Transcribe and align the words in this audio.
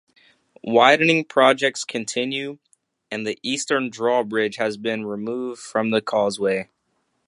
Widening 0.63 1.25
projects 1.25 1.85
continue, 1.85 2.57
and 3.11 3.27
the 3.27 3.37
eastern 3.43 3.91
draw 3.91 4.23
bridge 4.23 4.55
has 4.55 4.75
been 4.75 5.05
removed 5.05 5.61
from 5.61 5.91
the 5.91 6.01
causeway. 6.01 6.69